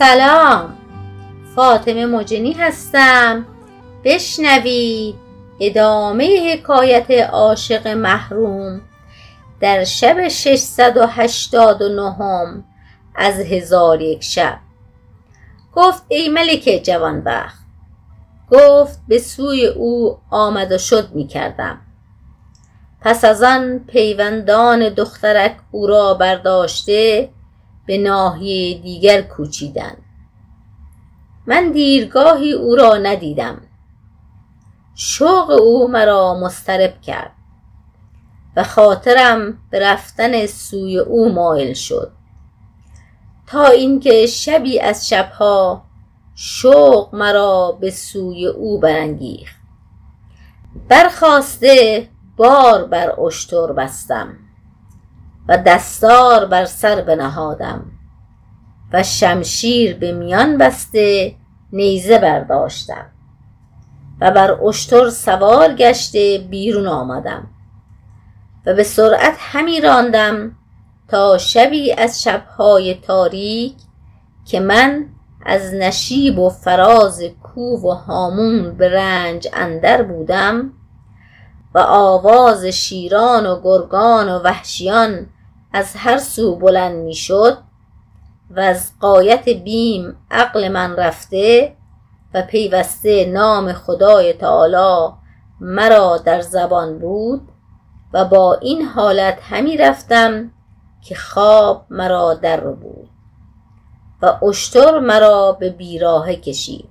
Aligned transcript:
سلام. 0.00 0.76
فاطمه 1.56 2.06
مجنی 2.06 2.52
هستم. 2.52 3.46
بشنوید 4.04 5.14
ادامه 5.60 6.52
حکایت 6.52 7.10
عاشق 7.10 7.88
محروم 7.88 8.80
در 9.60 9.84
شب 9.84 10.28
ششصد 10.28 10.96
و 10.96 11.06
هشتاد 11.06 11.82
و 11.82 11.88
نهم 11.88 12.64
از 13.14 13.40
هزار 13.40 14.02
یک 14.02 14.24
شب. 14.24 14.58
گفت 15.74 16.02
ای 16.08 16.28
ملک 16.28 16.80
جوانبخت. 16.84 17.64
گفت 18.50 18.98
به 19.08 19.18
سوی 19.18 19.66
او 19.66 20.18
آمد 20.30 20.72
و 20.72 20.78
شد 20.78 21.10
می 21.12 21.26
کردم. 21.26 21.80
پس 23.00 23.24
از 23.24 23.42
آن 23.42 23.78
پیوندان 23.78 24.88
دخترک 24.88 25.56
او 25.70 25.86
را 25.86 26.14
برداشته 26.14 27.28
به 27.90 27.98
ناحیه 27.98 28.78
دیگر 28.78 29.22
کوچیدند 29.22 30.02
من 31.46 31.72
دیرگاهی 31.72 32.52
او 32.52 32.76
را 32.76 32.96
ندیدم. 32.96 33.60
شوق 34.94 35.50
او 35.50 35.88
مرا 35.88 36.34
مضطرب 36.34 37.00
کرد 37.00 37.32
و 38.56 38.64
خاطرم 38.64 39.58
به 39.70 39.80
رفتن 39.80 40.46
سوی 40.46 40.98
او 40.98 41.32
مایل 41.32 41.74
شد. 41.74 42.12
تا 43.46 43.66
اینکه 43.66 44.26
شبی 44.26 44.80
از 44.80 45.08
شبها 45.08 45.82
شوق 46.34 47.14
مرا 47.14 47.78
به 47.80 47.90
سوی 47.90 48.46
او 48.46 48.80
برانگیخت. 48.80 49.56
برخاسته 50.88 52.08
بار 52.36 52.84
بر 52.84 53.20
اشتر 53.20 53.72
بستم. 53.72 54.49
و 55.50 55.56
دستار 55.56 56.44
بر 56.44 56.64
سر 56.64 57.02
بنهادم. 57.02 57.84
و 58.92 59.02
شمشیر 59.02 59.96
به 59.96 60.12
میان 60.12 60.58
بسته 60.58 61.34
نیزه 61.72 62.18
برداشتم. 62.18 63.06
و 64.20 64.30
بر 64.30 64.50
اشتر 64.64 65.10
سوار 65.10 65.74
گشته 65.74 66.38
بیرون 66.50 66.86
آمدم. 66.86 67.46
و 68.66 68.74
به 68.74 68.82
سرعت 68.82 69.36
همی 69.38 69.80
راندم 69.80 70.56
تا 71.08 71.38
شبی 71.38 71.92
از 71.92 72.22
شبهای 72.22 72.94
تاریک 72.94 73.74
که 74.46 74.60
من 74.60 75.06
از 75.46 75.74
نشیب 75.74 76.38
و 76.38 76.50
فراز 76.50 77.22
کوه 77.42 77.80
و 77.80 77.90
هامون 77.90 78.76
به 78.76 78.88
رنج 78.88 79.48
اندر 79.52 80.02
بودم 80.02 80.72
و 81.74 81.78
آواز 81.78 82.64
شیران 82.64 83.46
و 83.46 83.60
گرگان 83.62 84.28
و 84.28 84.38
وحشیان 84.38 85.26
از 85.72 85.96
هر 85.96 86.18
سو 86.18 86.56
بلند 86.56 86.96
می 86.96 87.14
شد 87.14 87.58
وز 88.50 88.90
غایت 89.00 89.48
بیم 89.48 90.16
عقل 90.30 90.68
من 90.68 90.96
رفته 90.96 91.76
و 92.34 92.42
پیوسته 92.42 93.24
نام 93.24 93.72
خدای 93.72 94.32
تعالی 94.32 95.12
مرا 95.60 96.18
در 96.18 96.40
زبان 96.40 96.98
بود 96.98 97.48
و 98.12 98.24
با 98.24 98.54
این 98.54 98.82
حالت 98.82 99.38
همی 99.42 99.76
رفتم 99.76 100.50
که 101.02 101.14
خواب 101.14 101.86
مرا 101.90 102.34
در 102.34 102.56
ربود 102.56 103.08
و 104.22 104.44
اشتر 104.44 104.98
مرا 104.98 105.52
به 105.52 105.70
بیراهه 105.70 106.36
کشید 106.36 106.88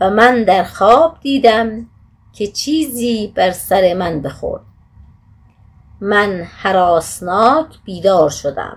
و 0.00 0.10
من 0.10 0.44
در 0.44 0.64
خواب 0.64 1.16
دیدم 1.20 1.86
که 2.32 2.46
چیزی 2.46 3.32
بر 3.36 3.50
سر 3.50 3.94
من 3.94 4.22
بخورد. 4.22 4.69
من 6.00 6.42
هراسناک 6.62 7.66
بیدار 7.84 8.30
شدم. 8.30 8.76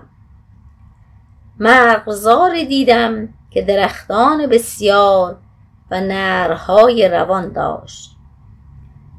مرغزاری 1.60 2.66
دیدم 2.66 3.28
که 3.50 3.62
درختان 3.62 4.46
بسیار 4.46 5.36
و 5.90 6.00
نرهای 6.00 7.08
روان 7.08 7.52
داشت 7.52 8.16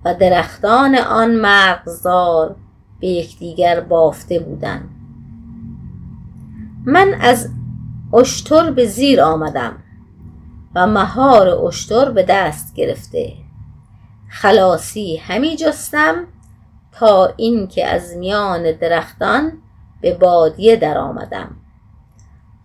و 0.05 0.13
درختان 0.13 0.95
آن 0.95 1.35
مرغزار 1.35 2.55
به 2.99 3.07
یکدیگر 3.07 3.79
بافته 3.79 4.39
بودند. 4.39 4.89
من 6.85 7.13
از 7.21 7.49
اشتر 8.13 8.71
به 8.71 8.85
زیر 8.85 9.21
آمدم 9.21 9.77
و 10.75 10.87
مهار 10.87 11.47
اشتر 11.47 12.11
به 12.11 12.23
دست 12.23 12.75
گرفته. 12.75 13.33
خلاصی 14.29 15.17
همی 15.17 15.55
جستم 15.55 16.15
تا 16.99 17.33
اینکه 17.37 17.87
از 17.87 18.17
میان 18.17 18.71
درختان 18.71 19.51
به 20.01 20.13
بادیه 20.13 20.75
در 20.75 20.97
آمدم 20.97 21.55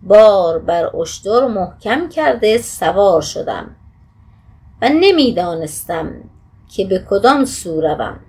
بار 0.01 0.59
بر 0.59 0.95
اشتر 0.95 1.47
محکم 1.47 2.09
کرده 2.09 2.57
سوار 2.57 3.21
شدم 3.21 3.75
و 4.81 4.89
نمی 4.89 5.33
دانستم 5.33 6.11
که 6.69 6.85
به 6.85 7.05
کدام 7.09 7.45
سو 7.45 7.81
روم. 7.81 8.19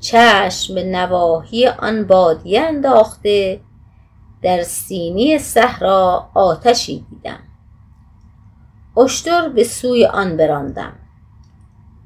چشم 0.00 0.74
به 0.74 0.84
نواحی 0.84 1.66
آن 1.66 2.04
بادیه 2.04 2.60
انداخته 2.60 3.60
در 4.42 4.62
سینی 4.62 5.38
صحرا 5.38 6.28
آتشی 6.34 7.06
دیدم. 7.10 7.40
اشتر 8.96 9.48
به 9.48 9.64
سوی 9.64 10.06
آن 10.06 10.36
براندم. 10.36 10.92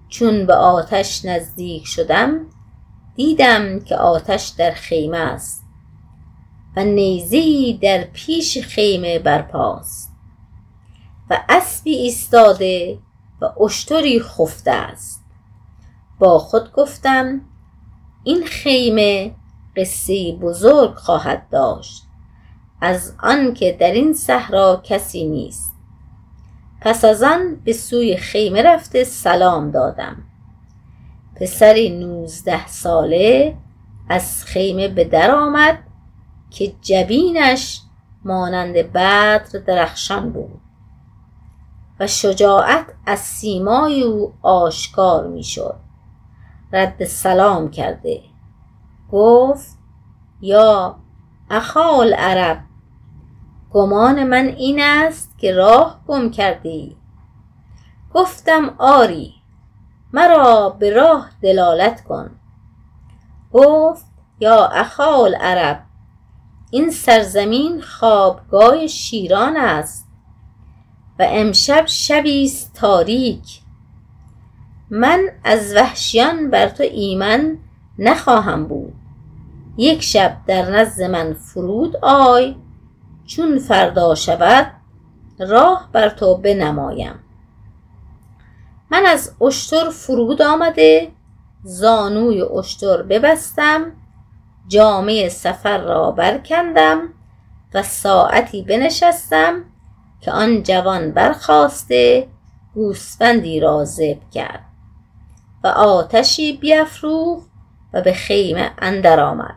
چون 0.09 0.47
به 0.47 0.55
آتش 0.55 1.25
نزدیک 1.25 1.87
شدم 1.87 2.47
دیدم 3.17 3.81
که 3.81 3.97
آتش 3.97 4.49
در 4.49 4.71
خیمه 4.71 5.19
است 5.19 5.65
و 6.77 6.85
نیزه 6.85 7.73
در 7.83 8.05
پیش 8.05 8.59
خیمه 8.59 9.19
برپاست 9.19 10.13
و 11.31 11.41
اسبی 11.49 11.95
ایستاده 11.95 12.99
و 13.41 13.63
اشتری 13.63 14.21
خفته 14.21 14.71
است. 14.71 15.25
با 16.19 16.39
خود 16.39 16.73
گفتم 16.73 17.41
این 18.25 18.45
خیمه 18.45 19.35
قصه 19.77 20.33
بزرگ 20.33 20.95
خواهد 20.95 21.49
داشت 21.51 22.03
از 22.81 23.15
آنکه 23.23 23.77
در 23.81 23.93
این 23.93 24.13
صحرا 24.13 24.83
کسی 24.85 25.25
نیست. 25.25 25.75
پس 26.81 27.05
از 27.05 27.23
آن 27.23 27.57
به 27.65 27.73
سوی 27.73 28.17
خیمه 28.17 28.63
رفته 28.63 29.05
سلام 29.05 29.71
دادم. 29.71 30.17
پسری 31.41 31.91
نوزده 31.91 32.67
ساله 32.67 33.57
از 34.09 34.45
خیمه 34.45 34.89
به 34.89 35.05
در 35.05 35.31
آمد 35.31 35.79
که 36.51 36.73
جبینش 36.83 37.81
مانند 38.25 38.75
بدر 38.75 39.39
درخشان 39.67 40.31
بود 40.31 40.61
و 42.01 42.07
شجاعت 42.07 42.87
از 43.07 43.19
سیمای 43.19 44.03
او 44.03 44.33
آشکار 44.43 45.27
می 45.27 45.45
شد 45.45 45.77
رد 46.73 47.05
سلام 47.05 47.71
کرده. 47.71 48.21
گفت 49.13 49.79
یا 50.41 50.97
اخال 51.51 52.15
عرب 52.15 52.65
گمان 53.73 54.25
من 54.25 54.47
این 54.47 54.81
است 54.81 55.39
که 55.39 55.53
راه 55.53 56.01
گم 56.07 56.31
کردی. 56.31 56.97
گفتم 58.15 58.75
آری. 58.79 59.35
مرا 60.15 60.77
به 60.79 60.91
راه 60.91 61.31
دلالت 61.43 62.05
کن. 62.05 62.31
گفت 63.53 64.07
یا 64.41 64.67
اخال 64.67 65.35
عرب 65.35 65.83
این 66.71 66.91
سرزمین 66.91 67.81
خوابگاه 67.81 68.87
شیران 68.87 69.57
است 69.57 70.09
و 71.19 71.27
امشب 71.29 71.87
شبی 71.87 72.53
تاریک. 72.75 73.61
من 74.91 75.29
از 75.45 75.75
وحشیان 75.77 76.51
بر 76.51 76.69
تو 76.69 76.83
ایمن 76.83 77.59
نخواهم 77.99 78.67
بود. 78.67 78.95
یک 79.77 80.03
شب 80.03 80.37
در 80.47 80.71
نزد 80.71 81.03
من 81.03 81.33
فرود 81.33 81.97
آی 82.03 82.57
چون 83.27 83.59
فردا 83.59 84.15
شود 84.15 84.67
راه 85.39 85.89
بر 85.93 86.09
تو 86.09 86.37
بنمایم. 86.37 87.24
من 88.95 89.07
از 89.07 89.33
اشتر 89.41 89.91
فرود 89.91 90.43
آمده 90.43 91.13
زانوی 91.63 92.43
اشتر 92.43 93.03
ببستم 93.03 93.93
جامه 94.69 95.29
سفر 95.29 95.79
را 95.79 96.11
برکندم 96.11 97.09
و 97.75 97.83
ساعتی 97.83 98.63
بنشستم 98.63 99.65
که 100.21 100.33
آن 100.33 100.63
جوان 100.63 101.13
برخاسته 101.13 102.29
گوسفندی 102.75 103.61
را 103.61 103.85
ذبح 103.85 104.29
کرد 104.33 104.65
و 105.65 105.67
آتشی 105.67 106.57
بیفروخت 106.57 107.51
و 107.93 108.03
به 108.03 108.13
خیمه 108.13 108.71
اندر 108.79 109.21
آمد. 109.21 109.57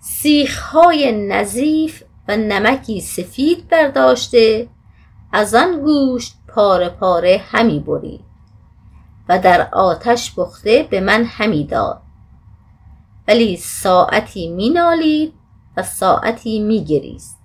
سیخهای 0.00 1.26
نظیف 1.28 2.02
و 2.28 2.36
نمکی 2.36 3.00
سفید 3.00 3.68
برداشته 3.68 4.68
از 5.32 5.54
آن 5.54 5.80
گوشت 5.80 6.43
پاره 6.54 6.88
پاره 6.88 7.42
همی 7.50 7.80
برید 7.80 8.24
و 9.28 9.38
در 9.38 9.68
آتش 9.72 10.34
پخته 10.34 10.88
به 10.90 11.00
من 11.00 11.24
همی 11.24 11.64
داد. 11.64 12.02
ولی 13.28 13.56
ساعتی 13.56 14.48
می 14.48 14.70
نالید 14.70 15.34
و 15.76 15.82
ساعتی 15.82 16.60
می 16.60 16.84
گریست. 16.84 17.38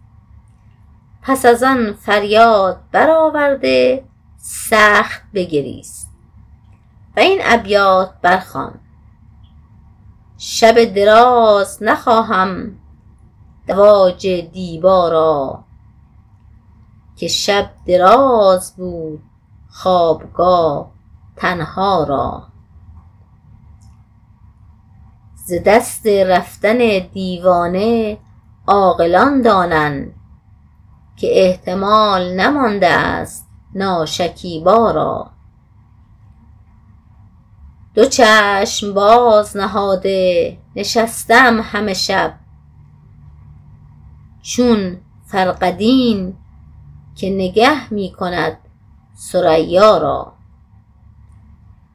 پس 1.22 1.46
از 1.46 1.64
آن 1.64 1.94
فریاد 1.94 2.82
برآورده 2.92 4.04
سخت 4.38 5.22
بگریست. 5.34 6.10
و 7.18 7.20
این 7.20 7.40
ابیات 7.44 8.14
برخوان. 8.22 8.80
شب 10.38 10.84
دراز 10.84 11.84
نخواهم. 11.84 12.80
دواج 13.68 14.28
دیبا 14.28 15.10
را 15.10 15.64
که 17.20 17.28
شب 17.28 17.70
دراز 17.86 18.76
بود 18.76 19.24
خوابگاه 19.70 20.92
تنها 21.36 22.04
را. 22.04 22.44
ز 25.36 25.54
دست 25.66 26.08
رفتن 26.08 26.78
دیوانه 27.14 28.18
عاقلان 28.68 29.42
دانند 29.42 30.16
که 31.18 31.28
احتمال 31.32 32.34
نمانده 32.34 32.88
است 32.88 33.48
ناشکیبا 33.76 34.92
را. 34.92 35.32
دو 37.94 38.06
چشم 38.06 38.94
باز 38.94 39.58
نهاده 39.58 40.58
نشستم 40.76 41.60
همه 41.62 41.94
شب. 41.94 42.34
چون 44.42 44.98
فرقدین 45.26 46.36
که 47.20 47.30
نگه 47.30 47.94
می 47.94 48.12
کند 48.12 48.58
ثریا 49.32 49.98
را. 49.98 50.34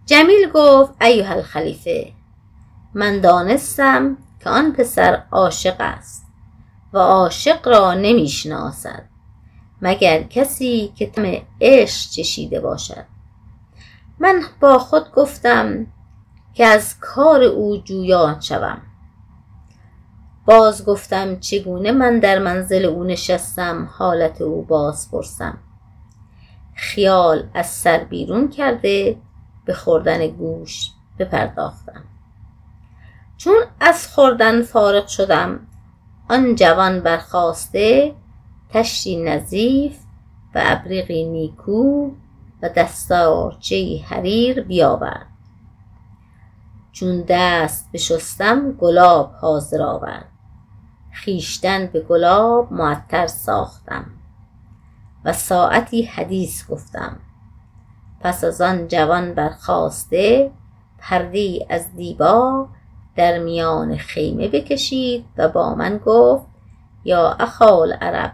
جمیل 0.07 0.51
گفت 0.55 1.03
ایها 1.03 1.35
الخلیفه 1.35 2.13
من 2.95 3.21
دانستم 3.21 4.17
که 4.41 4.51
آن 4.51 4.73
پسر 4.73 5.23
عاشق 5.33 5.77
است 5.79 6.27
و 6.93 6.99
عاشق 6.99 7.69
را 7.69 7.95
نمی 7.95 8.29
شناسد 8.29 9.05
مگر 9.83 10.23
کسی 10.23 10.93
که 10.97 11.07
طعم 11.07 11.43
عشق 11.61 12.11
چشیده 12.11 12.61
باشد. 12.61 13.05
من 14.19 14.43
با 14.61 14.79
خود 14.79 15.13
گفتم 15.13 15.87
که 16.55 16.67
از 16.67 17.01
کار 17.01 17.43
او 17.43 17.77
جویان 17.77 18.41
شوم. 18.41 18.83
باز 20.47 20.85
گفتم 20.85 21.41
چگونه 21.41 21.93
من 21.93 22.19
در 22.19 22.39
منزل 22.39 22.85
او 22.85 23.05
نشستم؟ 23.05 23.89
حالت 23.93 24.41
او 24.41 24.63
باز 24.63 25.11
پرسم. 25.11 25.59
خیال 26.75 27.49
از 27.55 27.67
سر 27.67 27.99
بیرون 27.99 28.49
کرده 28.49 29.17
به 29.65 29.75
خوردن 29.75 30.27
گوشت 30.27 30.95
بپرداختم. 31.19 32.05
چون 33.37 33.57
از 33.81 34.09
خوردن 34.09 34.63
فارغ 34.63 35.07
شدم 35.07 35.61
آن 36.29 36.55
جوان 36.55 37.01
برخاسته 37.01 38.15
تشتی 38.71 39.17
نظیف 39.17 39.99
و 40.55 40.63
ابریقی 40.65 41.25
نیکو 41.25 42.11
و 42.63 42.69
دستارچه 42.69 44.01
حریر 44.09 44.61
بیاورد. 44.61 45.27
چون 46.93 47.25
دست 47.29 47.93
بشستم 47.93 48.73
گلاب 48.73 49.33
حاضر 49.33 49.83
آورد. 49.83 50.34
خویشتن 51.23 51.87
به 51.87 52.01
گلاب 52.01 52.73
معطر 52.73 53.27
ساختم 53.27 54.05
و 55.25 55.33
ساعتی 55.33 56.03
حدیث 56.03 56.71
گفتم. 56.71 57.17
پس 58.21 58.45
از 58.45 58.61
آن 58.61 58.89
جوان 58.89 59.35
برخاسته 59.35 60.51
پرده 60.99 61.67
از 61.71 61.97
دیبا 61.97 62.69
در 63.17 63.39
میان 63.39 63.97
خیمه 63.97 64.49
بکشید 64.49 65.25
و 65.37 65.49
با 65.49 65.75
من 65.75 66.01
گفت 66.07 66.47
یا 67.05 67.31
اخال 67.31 67.93
عرب 67.93 68.33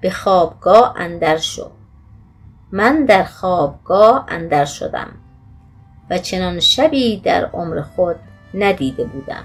به 0.00 0.10
خوابگاه 0.10 0.94
اندر 0.96 1.36
شو. 1.36 1.70
من 2.72 3.04
در 3.04 3.24
خوابگاه 3.24 4.24
اندر 4.28 4.64
شدم 4.64 5.08
و 6.10 6.18
چنان 6.18 6.60
شبی 6.60 7.20
در 7.20 7.44
عمر 7.44 7.82
خود 7.82 8.16
ندیده 8.54 9.04
بودم. 9.04 9.44